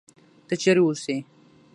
[0.47, 1.15] ته چېرې اوسې؟